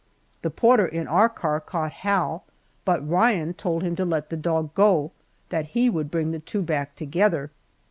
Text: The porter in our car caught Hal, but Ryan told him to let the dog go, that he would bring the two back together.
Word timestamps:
The 0.41 0.49
porter 0.49 0.87
in 0.87 1.07
our 1.07 1.29
car 1.29 1.59
caught 1.61 1.91
Hal, 1.91 2.43
but 2.85 3.07
Ryan 3.07 3.53
told 3.53 3.83
him 3.83 3.95
to 3.97 4.03
let 4.03 4.31
the 4.31 4.35
dog 4.35 4.73
go, 4.73 5.11
that 5.49 5.65
he 5.77 5.91
would 5.91 6.09
bring 6.09 6.31
the 6.31 6.39
two 6.39 6.63
back 6.63 6.95
together. 6.95 7.51